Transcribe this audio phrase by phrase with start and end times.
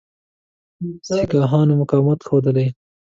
[1.07, 2.67] سیکهانو مقاومت ښودلی.